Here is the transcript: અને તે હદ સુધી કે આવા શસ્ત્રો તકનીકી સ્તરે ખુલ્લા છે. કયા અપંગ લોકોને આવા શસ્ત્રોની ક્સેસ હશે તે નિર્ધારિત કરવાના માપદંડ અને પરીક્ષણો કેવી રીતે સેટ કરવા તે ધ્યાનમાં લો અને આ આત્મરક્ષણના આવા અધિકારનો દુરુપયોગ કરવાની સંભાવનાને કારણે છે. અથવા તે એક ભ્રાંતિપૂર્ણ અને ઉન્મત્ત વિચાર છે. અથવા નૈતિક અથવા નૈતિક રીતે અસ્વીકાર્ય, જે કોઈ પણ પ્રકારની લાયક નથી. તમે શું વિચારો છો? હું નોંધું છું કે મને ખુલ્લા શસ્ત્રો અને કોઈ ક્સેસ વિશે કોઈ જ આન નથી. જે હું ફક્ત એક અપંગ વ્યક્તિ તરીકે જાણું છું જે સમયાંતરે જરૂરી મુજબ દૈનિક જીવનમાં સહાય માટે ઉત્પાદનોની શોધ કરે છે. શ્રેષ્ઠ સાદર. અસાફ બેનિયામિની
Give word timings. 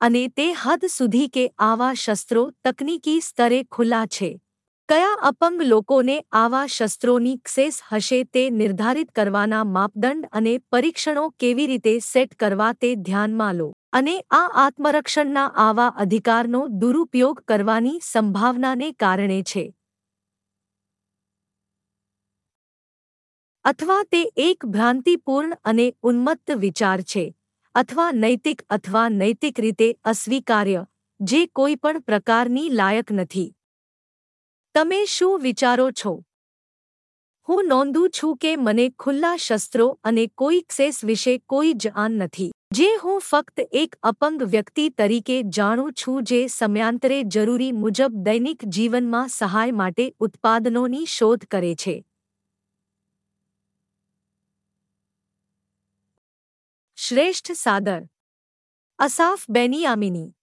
અને 0.00 0.28
તે 0.28 0.46
હદ 0.54 0.90
સુધી 0.90 1.28
કે 1.28 1.44
આવા 1.60 1.94
શસ્ત્રો 1.94 2.44
તકનીકી 2.64 3.20
સ્તરે 3.20 3.60
ખુલ્લા 3.70 4.06
છે. 4.06 4.30
કયા 4.88 5.16
અપંગ 5.22 5.62
લોકોને 5.62 6.14
આવા 6.32 6.66
શસ્ત્રોની 6.66 7.38
ક્સેસ 7.44 7.80
હશે 7.92 8.20
તે 8.32 8.44
નિર્ધારિત 8.50 9.10
કરવાના 9.14 9.64
માપદંડ 9.70 10.28
અને 10.32 10.54
પરીક્ષણો 10.70 11.24
કેવી 11.38 11.66
રીતે 11.66 11.94
સેટ 12.02 12.36
કરવા 12.38 12.72
તે 12.72 12.92
ધ્યાનમાં 13.00 13.54
લો 13.54 13.66
અને 13.92 14.14
આ 14.30 14.44
આત્મરક્ષણના 14.62 15.48
આવા 15.64 15.88
અધિકારનો 15.96 16.62
દુરુપયોગ 16.80 17.42
કરવાની 17.48 17.98
સંભાવનાને 18.02 18.88
કારણે 18.98 19.42
છે. 19.42 19.64
અથવા 23.64 24.02
તે 24.10 24.20
એક 24.36 24.66
ભ્રાંતિપૂર્ણ 24.66 25.58
અને 25.64 25.86
ઉન્મત્ત 26.02 26.56
વિચાર 26.56 27.00
છે. 27.02 27.24
અથવા 27.74 28.12
નૈતિક 28.12 28.62
અથવા 28.70 29.08
નૈતિક 29.08 29.60
રીતે 29.60 29.96
અસ્વીકાર્ય, 30.04 30.86
જે 31.20 31.46
કોઈ 31.46 31.74
પણ 31.74 32.00
પ્રકારની 32.00 32.68
લાયક 32.68 33.12
નથી. 33.12 33.54
તમે 34.74 35.04
શું 35.04 35.40
વિચારો 35.40 35.90
છો? 35.90 36.24
હું 37.48 37.68
નોંધું 37.68 38.10
છું 38.10 38.36
કે 38.36 38.56
મને 38.56 38.90
ખુલ્લા 38.98 39.36
શસ્ત્રો 39.36 39.98
અને 40.04 40.26
કોઈ 40.26 40.60
ક્સેસ 40.60 41.04
વિશે 41.04 41.38
કોઈ 41.38 41.72
જ 41.72 41.92
આન 41.94 42.12
નથી. 42.12 42.50
જે 42.74 42.88
હું 43.04 43.20
ફક્ત 43.20 43.60
એક 43.72 43.96
અપંગ 44.02 44.42
વ્યક્તિ 44.42 44.88
તરીકે 44.88 45.42
જાણું 45.42 45.92
છું 45.92 46.24
જે 46.24 46.46
સમયાંતરે 46.46 47.22
જરૂરી 47.22 47.72
મુજબ 47.72 48.10
દૈનિક 48.22 48.64
જીવનમાં 48.64 49.28
સહાય 49.28 49.72
માટે 49.72 50.14
ઉત્પાદનોની 50.20 51.04
શોધ 51.06 51.46
કરે 51.50 51.74
છે. 51.74 52.04
શ્રેષ્ઠ 57.08 57.52
સાદર. 57.52 58.02
અસાફ 58.98 59.50
બેનિયામિની 59.50 60.34